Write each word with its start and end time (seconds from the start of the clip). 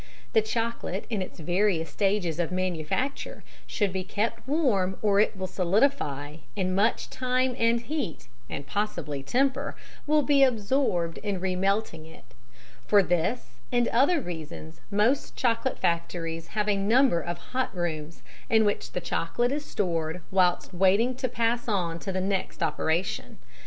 The 0.33 0.41
chocolate 0.41 1.05
in 1.11 1.21
its 1.21 1.39
various 1.39 1.91
stages 1.91 2.39
of 2.39 2.51
manufacture, 2.51 3.43
should 3.67 3.93
be 3.93 4.03
kept 4.03 4.47
warm 4.47 4.97
or 5.03 5.19
it 5.19 5.37
will 5.37 5.45
solidify 5.45 6.37
and 6.57 6.75
much 6.75 7.11
time 7.11 7.53
and 7.59 7.79
heat 7.81 8.27
(and 8.49 8.65
possibly 8.65 9.21
temper) 9.21 9.75
will 10.07 10.23
be 10.23 10.41
absorbed 10.41 11.19
in 11.19 11.39
remelting 11.39 12.07
it; 12.07 12.25
for 12.87 13.03
this 13.03 13.59
and 13.71 13.87
other 13.89 14.19
reasons 14.19 14.81
most 14.89 15.35
chocolate 15.35 15.77
factories 15.77 16.47
have 16.57 16.67
a 16.67 16.77
number 16.77 17.21
of 17.21 17.37
hot 17.37 17.69
rooms, 17.77 18.23
in 18.49 18.65
which 18.65 18.93
the 18.93 19.01
chocolate 19.01 19.51
is 19.51 19.63
stored 19.63 20.23
whilst 20.31 20.73
waiting 20.73 21.13
to 21.13 21.29
pass 21.29 21.67
on 21.67 21.99
to 21.99 22.11
the 22.11 22.19
next 22.19 22.63
operation. 22.63 23.37